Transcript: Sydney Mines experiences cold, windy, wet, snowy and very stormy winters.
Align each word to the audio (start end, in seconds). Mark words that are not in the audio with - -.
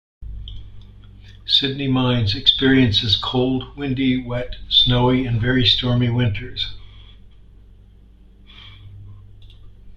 Sydney 1.45 1.87
Mines 1.87 2.33
experiences 2.33 3.15
cold, 3.15 3.77
windy, 3.77 4.17
wet, 4.25 4.55
snowy 4.67 5.27
and 5.27 5.39
very 5.39 5.63
stormy 5.63 6.09
winters. 6.09 6.73